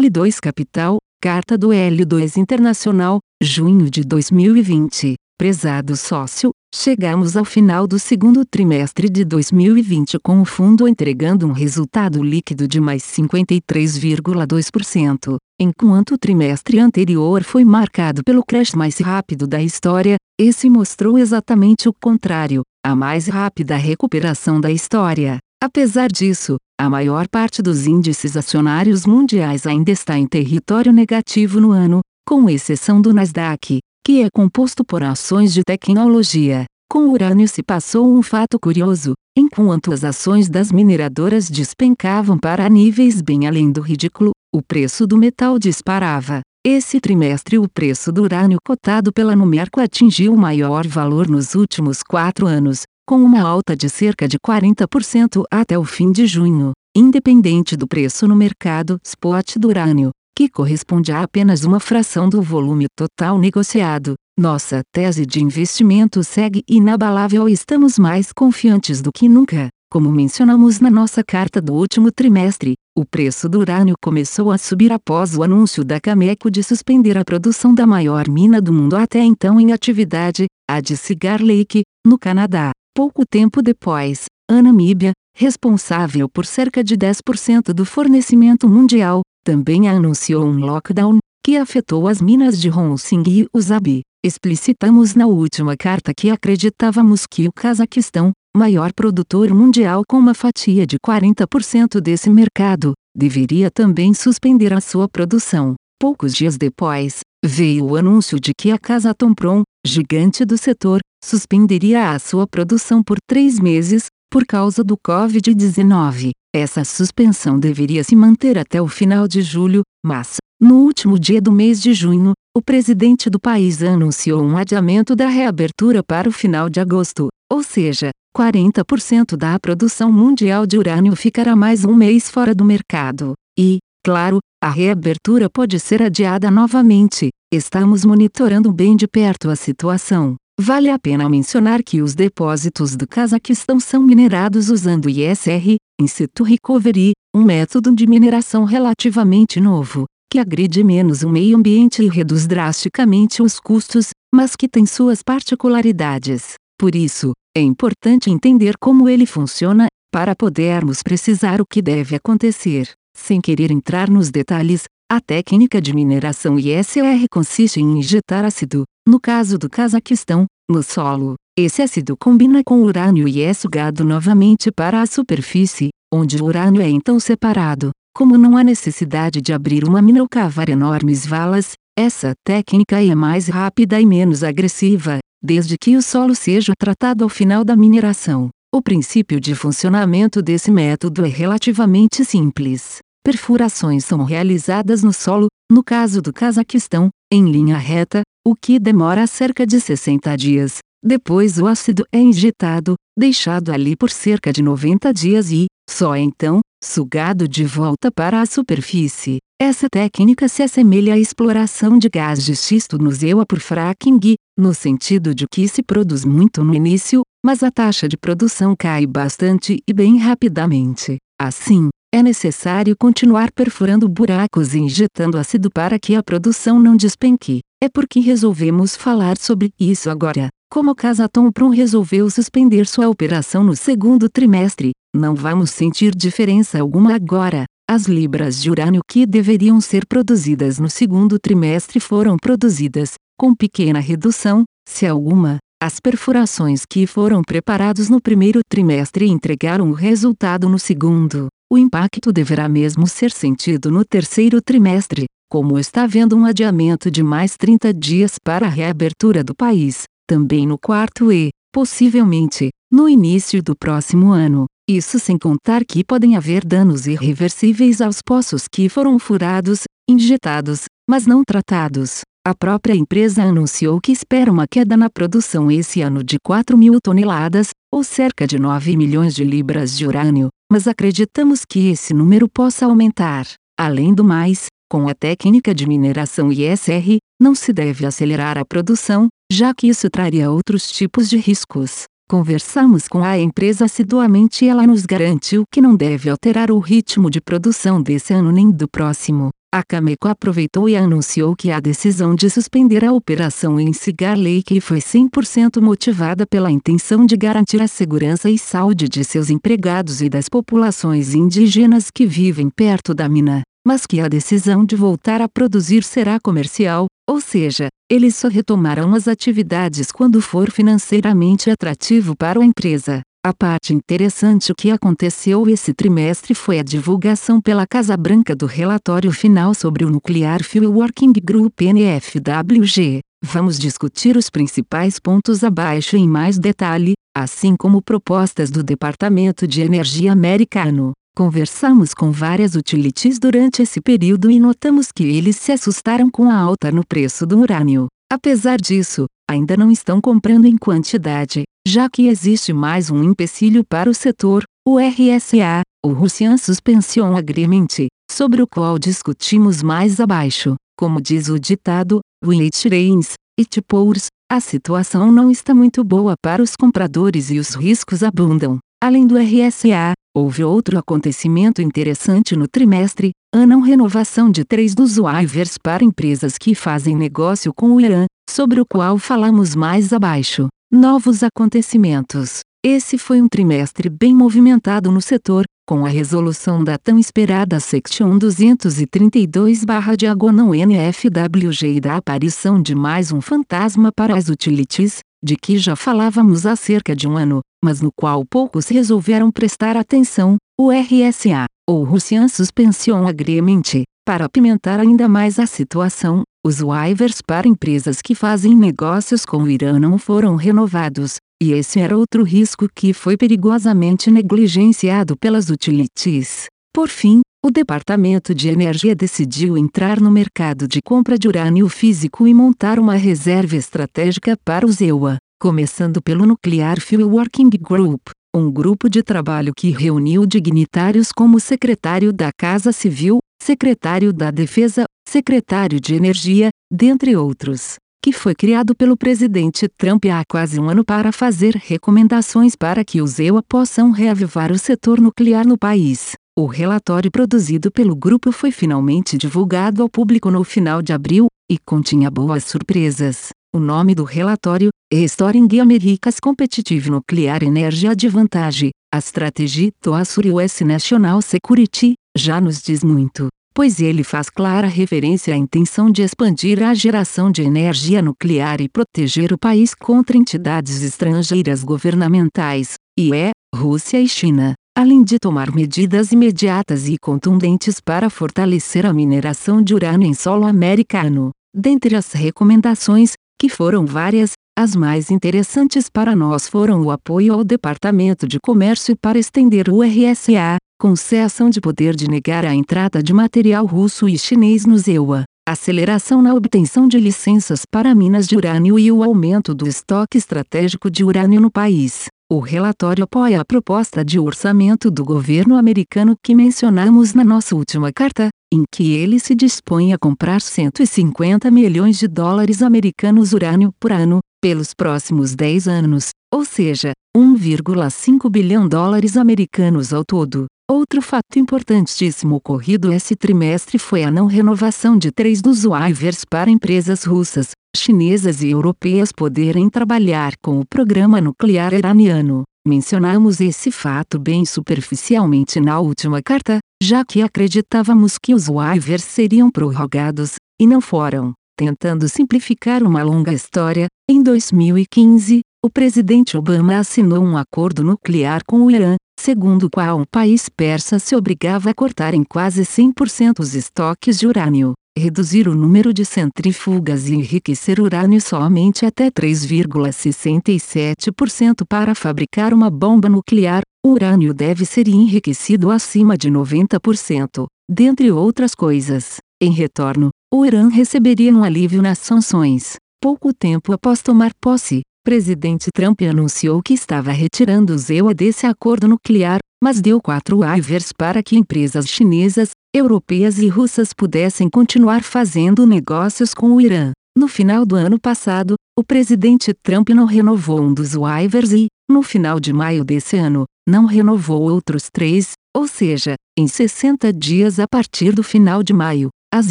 [0.00, 5.16] L2 Capital, Carta do L2 Internacional, junho de 2020.
[5.38, 11.52] Prezado sócio, chegamos ao final do segundo trimestre de 2020 com o fundo entregando um
[11.52, 19.46] resultado líquido de mais 53,2%, enquanto o trimestre anterior foi marcado pelo crash mais rápido
[19.46, 25.38] da história, esse mostrou exatamente o contrário, a mais rápida recuperação da história.
[25.62, 31.70] Apesar disso, a maior parte dos índices acionários mundiais ainda está em território negativo no
[31.70, 36.64] ano, com exceção do Nasdaq, que é composto por ações de tecnologia.
[36.90, 42.66] Com o urânio se passou um fato curioso, enquanto as ações das mineradoras despencavam para
[42.70, 46.40] níveis bem além do ridículo, o preço do metal disparava.
[46.66, 52.02] Esse trimestre o preço do urânio cotado pela Numerco atingiu o maior valor nos últimos
[52.02, 57.76] quatro anos, com uma alta de cerca de 40% até o fim de junho, independente
[57.76, 62.86] do preço no mercado spot do urânio, que corresponde a apenas uma fração do volume
[62.96, 64.14] total negociado.
[64.38, 69.70] Nossa tese de investimento segue inabalável e estamos mais confiantes do que nunca.
[69.90, 74.92] Como mencionamos na nossa carta do último trimestre, o preço do urânio começou a subir
[74.92, 79.18] após o anúncio da Cameco de suspender a produção da maior mina do mundo até
[79.18, 82.70] então em atividade, a de Cigar Lake, no Canadá.
[83.00, 90.44] Pouco tempo depois, a Namíbia, responsável por cerca de 10% do fornecimento mundial, também anunciou
[90.44, 94.02] um lockdown, que afetou as minas de Ronsing e Usabi.
[94.22, 100.86] Explicitamos na última carta que acreditávamos que o Cazaquistão, maior produtor mundial com uma fatia
[100.86, 105.74] de 40% desse mercado, deveria também suspender a sua produção.
[105.98, 112.18] Poucos dias depois, veio o anúncio de que a Kazatomprom, gigante do setor, suspenderia a
[112.18, 116.30] sua produção por três meses, por causa do Covid-19.
[116.54, 121.52] Essa suspensão deveria se manter até o final de julho, mas, no último dia do
[121.52, 126.68] mês de junho, o presidente do país anunciou um adiamento da reabertura para o final
[126.68, 132.54] de agosto, ou seja, 40% da produção mundial de urânio ficará mais um mês fora
[132.54, 133.34] do mercado.
[133.58, 137.30] E, claro, a reabertura pode ser adiada novamente.
[137.52, 140.36] Estamos monitorando bem de perto a situação.
[140.62, 146.42] Vale a pena mencionar que os depósitos do Cazaquistão são minerados usando ISR, In situ
[146.42, 152.46] recovery, um método de mineração relativamente novo, que agride menos o meio ambiente e reduz
[152.46, 156.56] drasticamente os custos, mas que tem suas particularidades.
[156.78, 162.90] Por isso, é importante entender como ele funciona, para podermos precisar o que deve acontecer.
[163.16, 169.18] Sem querer entrar nos detalhes, a técnica de mineração ISR consiste em injetar ácido, no
[169.18, 171.34] caso do Cazaquistão, no solo.
[171.58, 176.80] Esse ácido combina com urânio e é sugado novamente para a superfície, onde o urânio
[176.80, 177.90] é então separado.
[178.14, 183.12] Como não há necessidade de abrir uma mina ou cavar enormes valas, essa técnica é
[183.12, 188.48] mais rápida e menos agressiva, desde que o solo seja tratado ao final da mineração.
[188.72, 192.98] O princípio de funcionamento desse método é relativamente simples.
[193.24, 199.26] Perfurações são realizadas no solo, no caso do Cazaquistão, em linha reta, o que demora
[199.26, 200.78] cerca de 60 dias.
[201.02, 206.60] Depois o ácido é injetado, deixado ali por cerca de 90 dias e, só então,
[206.82, 209.38] sugado de volta para a superfície.
[209.60, 214.18] Essa técnica se assemelha à exploração de gás de xisto no Zewa por fracking,
[214.58, 219.06] no sentido de que se produz muito no início, mas a taxa de produção cai
[219.06, 221.16] bastante e bem rapidamente.
[221.38, 227.60] Assim, é necessário continuar perfurando buracos e injetando ácido para que a produção não despenque.
[227.82, 230.48] É porque resolvemos falar sobre isso agora.
[230.70, 236.80] Como a Casatom Prum resolveu suspender sua operação no segundo trimestre, não vamos sentir diferença
[236.80, 237.64] alguma agora.
[237.88, 243.98] As libras de urânio que deveriam ser produzidas no segundo trimestre foram produzidas, com pequena
[243.98, 245.58] redução, se alguma.
[245.82, 251.48] As perfurações que foram preparadas no primeiro trimestre entregaram o resultado no segundo.
[251.72, 257.22] O impacto deverá mesmo ser sentido no terceiro trimestre, como está havendo um adiamento de
[257.22, 263.62] mais 30 dias para a reabertura do país, também no quarto e, possivelmente, no início
[263.62, 264.66] do próximo ano.
[264.88, 271.24] Isso sem contar que podem haver danos irreversíveis aos poços que foram furados, injetados, mas
[271.24, 272.22] não tratados.
[272.42, 276.98] A própria empresa anunciou que espera uma queda na produção esse ano de 4 mil
[276.98, 282.48] toneladas, ou cerca de 9 milhões de libras de urânio, mas acreditamos que esse número
[282.48, 283.46] possa aumentar.
[283.78, 289.28] Além do mais, com a técnica de mineração ISR, não se deve acelerar a produção,
[289.52, 292.04] já que isso traria outros tipos de riscos.
[292.30, 297.28] Conversamos com a empresa assiduamente e ela nos garantiu que não deve alterar o ritmo
[297.28, 299.50] de produção desse ano nem do próximo.
[299.74, 304.80] a Cameco aproveitou e anunciou que a decisão de suspender a operação em Cigar Lake
[304.80, 310.28] foi 100% motivada pela intenção de garantir a segurança e saúde de seus empregados e
[310.28, 315.48] das populações indígenas que vivem perto da mina, mas que a decisão de voltar a
[315.48, 322.60] produzir será comercial, ou seja, eles só retomarão as atividades quando for financeiramente atrativo para
[322.60, 323.22] a empresa.
[323.46, 329.30] A parte interessante que aconteceu esse trimestre foi a divulgação pela Casa Branca do relatório
[329.30, 333.20] final sobre o Nuclear Fuel Working Group NFWG.
[333.42, 339.80] Vamos discutir os principais pontos abaixo em mais detalhe, assim como propostas do Departamento de
[339.80, 341.12] Energia americano.
[341.40, 346.54] Conversamos com várias utilities durante esse período e notamos que eles se assustaram com a
[346.54, 348.08] alta no preço do urânio.
[348.30, 354.10] Apesar disso, ainda não estão comprando em quantidade, já que existe mais um empecilho para
[354.10, 360.74] o setor, o RSA, o Russian Suspension Agreement, sobre o qual discutimos mais abaixo.
[360.94, 366.62] Como diz o ditado, Wait rains, it pours, a situação não está muito boa para
[366.62, 368.78] os compradores e os riscos abundam.
[369.02, 375.16] Além do RSA, houve outro acontecimento interessante no trimestre, a não renovação de três dos
[375.16, 380.68] waivers para empresas que fazem negócio com o Irã, sobre o qual falamos mais abaixo.
[380.92, 382.60] Novos acontecimentos.
[382.84, 388.38] Esse foi um trimestre bem movimentado no setor, com a resolução da tão esperada Section
[388.38, 395.96] 232-Diagonal NFWG e da aparição de mais um fantasma para as utilities, de que já
[395.96, 401.66] falávamos há cerca de um ano, mas no qual poucos resolveram prestar atenção, o RSA,
[401.88, 408.34] ou Russian Suspension Agreement, para apimentar ainda mais a situação, os waivers para empresas que
[408.34, 413.36] fazem negócios com o Irã não foram renovados, e esse era outro risco que foi
[413.36, 416.66] perigosamente negligenciado pelas utilities.
[416.94, 422.46] Por fim, o Departamento de Energia decidiu entrar no mercado de compra de urânio físico
[422.46, 428.72] e montar uma reserva estratégica para o ZEUA, começando pelo Nuclear Fuel Working Group, um
[428.72, 436.00] grupo de trabalho que reuniu dignitários como secretário da Casa Civil, secretário da Defesa, secretário
[436.00, 441.30] de Energia, dentre outros, que foi criado pelo presidente Trump há quase um ano para
[441.30, 446.32] fazer recomendações para que os EUA possam reavivar o setor nuclear no país.
[446.58, 451.76] O relatório produzido pelo grupo foi finalmente divulgado ao público no final de abril, e
[451.78, 453.50] continha boas surpresas.
[453.72, 460.80] O nome do relatório, Restoring America's Competitive Nuclear Energy Advantage, a Strategy to Assure US
[460.80, 466.82] National Security, já nos diz muito pois ele faz clara referência à intenção de expandir
[466.82, 473.52] a geração de energia nuclear e proteger o país contra entidades estrangeiras governamentais, e é,
[473.74, 479.94] Rússia e China, além de tomar medidas imediatas e contundentes para fortalecer a mineração de
[479.94, 481.50] urânio em solo americano.
[481.74, 487.62] Dentre as recomendações, que foram várias, as mais interessantes para nós foram o apoio ao
[487.62, 493.34] Departamento de Comércio para estender o RSA, concessão de poder de negar a entrada de
[493.34, 498.98] material russo e chinês no ZEUA, aceleração na obtenção de licenças para minas de urânio
[498.98, 502.28] e o aumento do estoque estratégico de urânio no país.
[502.52, 508.12] O relatório apoia a proposta de orçamento do governo americano que mencionamos na nossa última
[508.12, 514.10] carta, em que ele se dispõe a comprar 150 milhões de dólares americanos urânio por
[514.10, 520.66] ano, pelos próximos 10 anos, ou seja, 1,5 bilhão dólares americanos ao todo.
[520.90, 526.68] Outro fato importantíssimo ocorrido esse trimestre foi a não renovação de três dos waivers para
[526.68, 532.64] empresas russas, chinesas e europeias poderem trabalhar com o programa nuclear iraniano.
[532.84, 539.70] Mencionamos esse fato bem superficialmente na última carta, já que acreditávamos que os waivers seriam
[539.70, 541.52] prorrogados, e não foram.
[541.78, 548.82] Tentando simplificar uma longa história, em 2015, o presidente Obama assinou um acordo nuclear com
[548.82, 553.60] o Irã, segundo o qual um país persa se obrigava a cortar em quase 100%
[553.60, 561.86] os estoques de urânio, reduzir o número de centrífugas e enriquecer urânio somente até 3,67%
[561.88, 563.80] para fabricar uma bomba nuclear.
[564.04, 569.38] O urânio deve ser enriquecido acima de 90%, dentre outras coisas.
[569.62, 572.96] Em retorno, o Irã receberia um alívio nas sanções.
[573.20, 579.06] Pouco tempo após tomar posse, presidente Trump anunciou que estava retirando o ZEUA desse acordo
[579.06, 585.86] nuclear, mas deu quatro waivers para que empresas chinesas, europeias e russas pudessem continuar fazendo
[585.86, 587.12] negócios com o Irã.
[587.36, 592.22] No final do ano passado, o presidente Trump não renovou um dos waivers e, no
[592.22, 597.86] final de maio desse ano, não renovou outros três, ou seja, em 60 dias a
[597.86, 599.70] partir do final de maio, as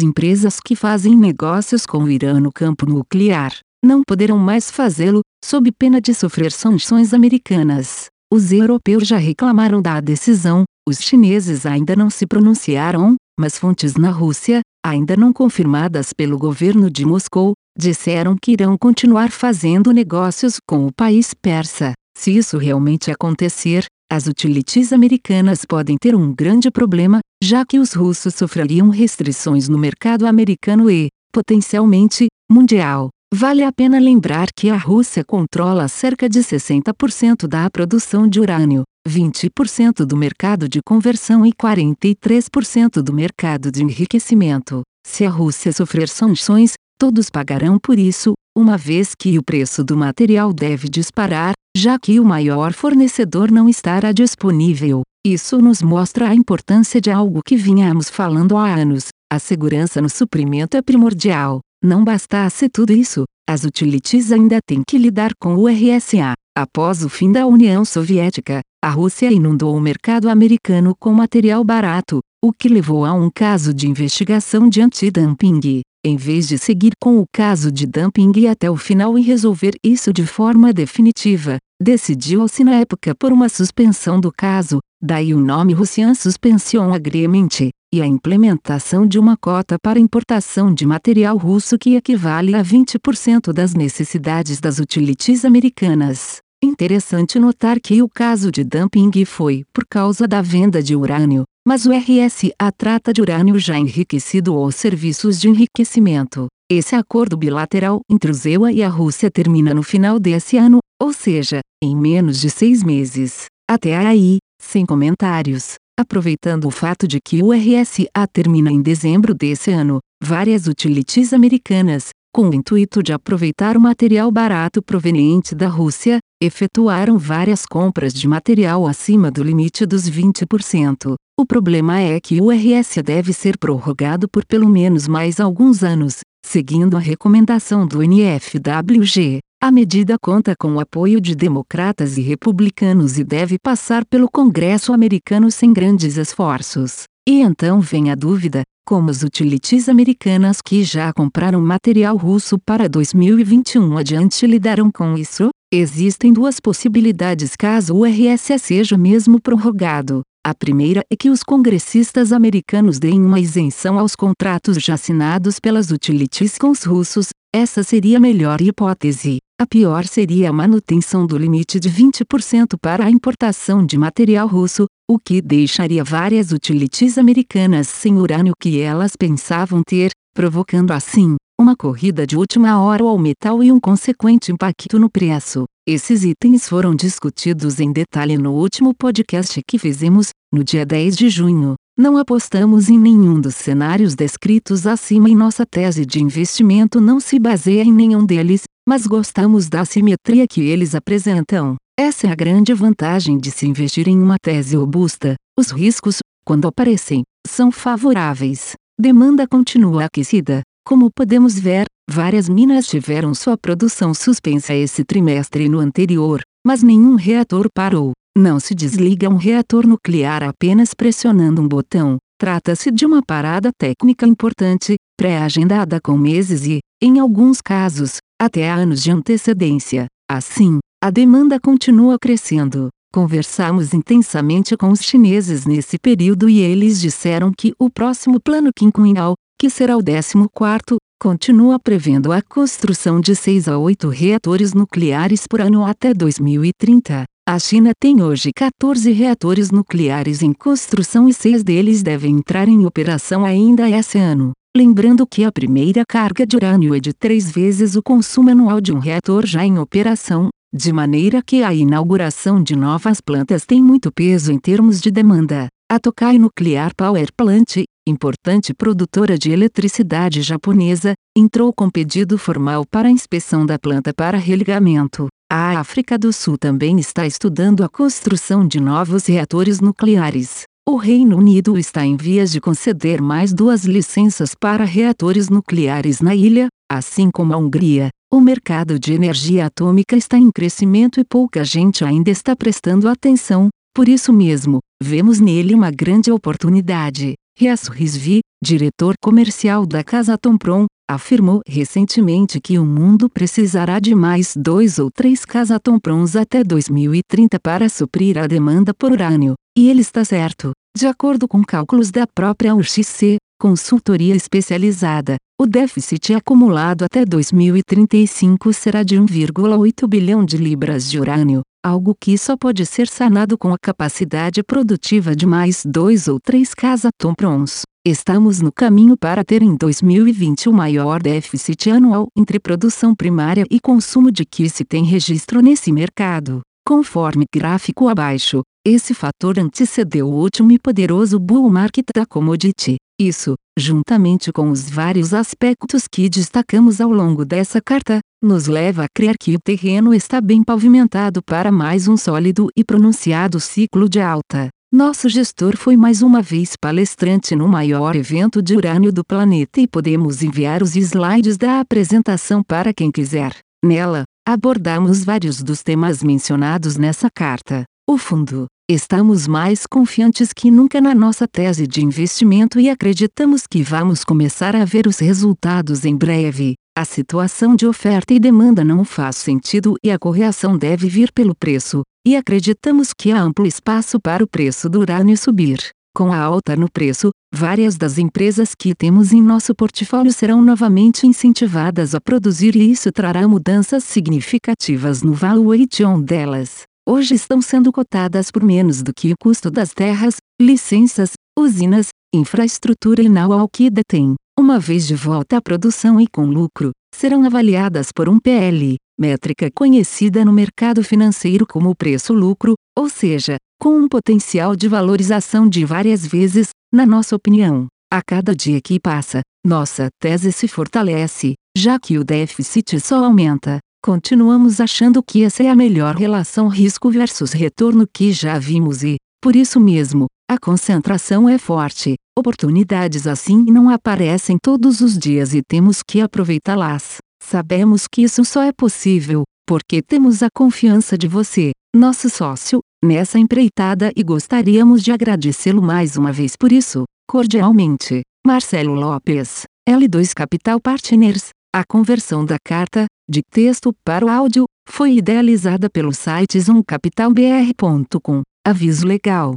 [0.00, 3.52] empresas que fazem negócios com o Irã no campo nuclear
[3.84, 8.06] não poderão mais fazê-lo, sob pena de sofrer sanções americanas.
[8.32, 14.10] Os europeus já reclamaram da decisão, os chineses ainda não se pronunciaram, mas fontes na
[14.10, 20.86] Rússia, ainda não confirmadas pelo governo de Moscou, disseram que irão continuar fazendo negócios com
[20.86, 21.92] o país persa.
[22.16, 27.92] Se isso realmente acontecer, as utilities americanas podem ter um grande problema, já que os
[27.92, 33.08] russos sofreriam restrições no mercado americano e, potencialmente, mundial.
[33.32, 38.82] Vale a pena lembrar que a Rússia controla cerca de 60% da produção de urânio,
[39.08, 44.82] 20% do mercado de conversão e 43% do mercado de enriquecimento.
[45.06, 49.96] Se a Rússia sofrer sanções, todos pagarão por isso, uma vez que o preço do
[49.96, 55.02] material deve disparar, já que o maior fornecedor não estará disponível.
[55.24, 60.10] Isso nos mostra a importância de algo que vinhamos falando há anos: a segurança no
[60.10, 61.60] suprimento é primordial.
[61.82, 66.34] Não bastasse tudo isso, as utilities ainda têm que lidar com o RSA.
[66.54, 72.20] Após o fim da União Soviética, a Rússia inundou o mercado americano com material barato,
[72.44, 75.80] o que levou a um caso de investigação de antidumping.
[76.04, 80.12] Em vez de seguir com o caso de dumping até o final e resolver isso
[80.12, 86.14] de forma definitiva, decidiu-se na época por uma suspensão do caso, daí o nome Russian
[86.14, 92.54] Suspension Agreement, e a implementação de uma cota para importação de material russo que equivale
[92.54, 96.38] a 20% das necessidades das utilities americanas.
[96.62, 101.86] Interessante notar que o caso de dumping foi por causa da venda de urânio, mas
[101.86, 106.46] o RSA trata de urânio já enriquecido ou serviços de enriquecimento.
[106.70, 111.12] Esse acordo bilateral entre o ZEUA e a Rússia termina no final desse ano, ou
[111.12, 113.46] seja, em menos de seis meses.
[113.68, 115.74] Até aí, sem comentários.
[116.00, 122.08] Aproveitando o fato de que o RSA termina em dezembro desse ano, várias utilities americanas,
[122.34, 128.26] com o intuito de aproveitar o material barato proveniente da Rússia, efetuaram várias compras de
[128.26, 131.16] material acima do limite dos 20%.
[131.38, 136.20] O problema é que o RS deve ser prorrogado por pelo menos mais alguns anos,
[136.42, 139.40] seguindo a recomendação do NFWG.
[139.62, 144.90] A medida conta com o apoio de democratas e republicanos e deve passar pelo Congresso
[144.90, 147.02] americano sem grandes esforços.
[147.28, 152.88] E então vem a dúvida: como as utilities americanas que já compraram material russo para
[152.88, 155.50] 2021 adiante lidarão com isso?
[155.70, 160.22] Existem duas possibilidades caso o RS seja mesmo prorrogado.
[160.42, 165.90] A primeira é que os congressistas americanos deem uma isenção aos contratos já assinados pelas
[165.90, 169.36] utilities com os russos, essa seria a melhor hipótese.
[169.60, 174.86] A pior seria a manutenção do limite de 20% para a importação de material russo,
[175.06, 181.76] o que deixaria várias utilities americanas sem urânio que elas pensavam ter, provocando assim uma
[181.76, 185.64] corrida de última hora ao metal e um consequente impacto no preço.
[185.86, 191.28] Esses itens foram discutidos em detalhe no último podcast que fizemos, no dia 10 de
[191.28, 191.74] junho.
[192.00, 197.38] Não apostamos em nenhum dos cenários descritos acima e nossa tese de investimento não se
[197.38, 201.76] baseia em nenhum deles, mas gostamos da simetria que eles apresentam.
[201.98, 205.34] Essa é a grande vantagem de se investir em uma tese robusta.
[205.58, 208.72] Os riscos, quando aparecem, são favoráveis.
[208.98, 210.62] Demanda continua aquecida.
[210.82, 216.82] Como podemos ver, Várias minas tiveram sua produção suspensa esse trimestre e no anterior, mas
[216.82, 218.10] nenhum reator parou.
[218.36, 222.16] Não se desliga um reator nuclear apenas pressionando um botão.
[222.38, 229.02] Trata-se de uma parada técnica importante, pré-agendada com meses e, em alguns casos, até anos
[229.02, 230.06] de antecedência.
[230.30, 232.88] Assim, a demanda continua crescendo.
[233.12, 239.34] Conversamos intensamente com os chineses nesse período e eles disseram que o próximo plano quinquenal,
[239.58, 245.60] que será o 14 continua prevendo a construção de 6 a 8 reatores nucleares por
[245.60, 247.24] ano até 2030.
[247.50, 252.86] A China tem hoje 14 reatores nucleares em construção e seis deles devem entrar em
[252.86, 254.52] operação ainda esse ano.
[254.76, 258.92] Lembrando que a primeira carga de urânio é de três vezes o consumo anual de
[258.92, 264.12] um reator já em operação, de maneira que a inauguração de novas plantas tem muito
[264.12, 265.66] peso em termos de demanda.
[265.90, 273.10] A Tokai Nuclear Power Plant, importante produtora de eletricidade japonesa, entrou com pedido formal para
[273.10, 275.26] inspeção da planta para religamento.
[275.52, 280.62] A África do Sul também está estudando a construção de novos reatores nucleares.
[280.88, 286.36] O Reino Unido está em vias de conceder mais duas licenças para reatores nucleares na
[286.36, 288.10] ilha, assim como a Hungria.
[288.32, 293.70] O mercado de energia atômica está em crescimento e pouca gente ainda está prestando atenção,
[293.92, 297.34] por isso mesmo, vemos nele uma grande oportunidade.
[297.58, 304.54] Riaço Risvi, diretor comercial da Casa Tompron, afirmou recentemente que o mundo precisará de mais
[304.56, 310.00] dois ou três Casa Tomprons até 2030 para suprir a demanda por urânio, e ele
[310.00, 310.72] está certo.
[310.96, 319.02] De acordo com cálculos da própria UXC, consultoria especializada, o déficit acumulado até 2035 será
[319.02, 323.78] de 1,8 bilhão de libras de urânio, algo que só pode ser sanado com a
[323.78, 327.82] capacidade produtiva de mais dois ou três casatomprons.
[328.06, 333.78] Estamos no caminho para ter em 2020 o maior déficit anual entre produção primária e
[333.78, 336.60] consumo de que se tem registro nesse mercado.
[336.86, 342.96] Conforme gráfico abaixo, esse fator antecedeu o último e poderoso bull market da commodity.
[343.20, 349.08] Isso, juntamente com os vários aspectos que destacamos ao longo dessa carta, nos leva a
[349.08, 354.20] crer que o terreno está bem pavimentado para mais um sólido e pronunciado ciclo de
[354.20, 354.68] alta.
[354.92, 359.86] Nosso gestor foi mais uma vez palestrante no maior evento de urânio do planeta e
[359.86, 363.54] podemos enviar os slides da apresentação para quem quiser.
[363.84, 367.84] Nela, abordamos vários dos temas mencionados nessa carta.
[368.08, 368.66] O fundo.
[368.90, 374.74] Estamos mais confiantes que nunca na nossa tese de investimento e acreditamos que vamos começar
[374.74, 376.74] a ver os resultados em breve.
[377.00, 381.54] A situação de oferta e demanda não faz sentido e a correção deve vir pelo
[381.54, 385.78] preço, e acreditamos que há amplo espaço para o preço do urânio subir.
[386.14, 391.26] Com a alta no preço, várias das empresas que temos em nosso portfólio serão novamente
[391.26, 396.82] incentivadas a produzir e isso trará mudanças significativas no valuation delas.
[397.08, 403.22] Hoje estão sendo cotadas por menos do que o custo das terras, licenças, usinas, infraestrutura
[403.22, 404.34] e know-how que detém.
[404.60, 409.70] Uma vez de volta à produção e com lucro, serão avaliadas por um PL, métrica
[409.74, 416.26] conhecida no mercado financeiro como preço-lucro, ou seja, com um potencial de valorização de várias
[416.26, 417.86] vezes, na nossa opinião.
[418.12, 423.78] A cada dia que passa, nossa tese se fortalece, já que o déficit só aumenta.
[424.04, 429.16] Continuamos achando que essa é a melhor relação risco versus retorno que já vimos e,
[429.42, 432.16] por isso mesmo, a concentração é forte.
[432.36, 437.18] Oportunidades assim não aparecem todos os dias e temos que aproveitá-las.
[437.40, 443.38] Sabemos que isso só é possível porque temos a confiança de você, nosso sócio, nessa
[443.38, 447.04] empreitada e gostaríamos de agradecê-lo mais uma vez por isso.
[447.28, 451.50] Cordialmente, Marcelo Lopes, L2 Capital Partners.
[451.72, 458.42] A conversão da carta, de texto para o áudio, foi idealizada pelo site zoomcapitalbr.com.
[458.66, 459.56] Aviso legal.